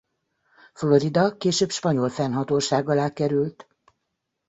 Florida 0.73 1.37
később 1.37 1.69
spanyol 1.71 2.09
fennhatóság 2.09 2.89
alá 2.89 3.09
került. 3.13 3.67